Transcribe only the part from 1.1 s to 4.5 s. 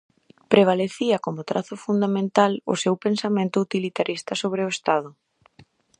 como trazo fundamental o seu pensamento utilitarista